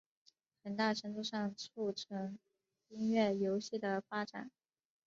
[0.63, 2.39] 很大程度上促成
[2.89, 4.49] 音乐游戏的发展。